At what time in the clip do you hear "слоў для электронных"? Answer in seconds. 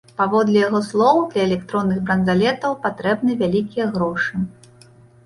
0.85-1.99